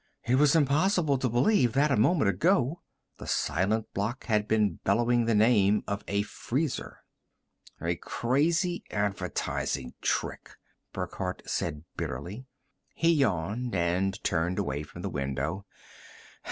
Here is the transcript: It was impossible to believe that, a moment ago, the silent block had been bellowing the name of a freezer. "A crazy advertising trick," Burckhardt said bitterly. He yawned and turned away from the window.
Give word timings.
It 0.25 0.37
was 0.37 0.55
impossible 0.55 1.19
to 1.19 1.29
believe 1.29 1.73
that, 1.73 1.91
a 1.91 1.95
moment 1.95 2.27
ago, 2.27 2.81
the 3.19 3.27
silent 3.27 3.93
block 3.93 4.23
had 4.25 4.47
been 4.47 4.79
bellowing 4.83 5.25
the 5.25 5.35
name 5.35 5.83
of 5.87 6.03
a 6.07 6.23
freezer. 6.23 7.03
"A 7.79 7.97
crazy 7.97 8.83
advertising 8.89 9.93
trick," 10.01 10.53
Burckhardt 10.91 11.43
said 11.47 11.83
bitterly. 11.97 12.47
He 12.95 13.13
yawned 13.13 13.75
and 13.75 14.19
turned 14.23 14.57
away 14.57 14.81
from 14.81 15.03
the 15.03 15.09
window. 15.11 15.67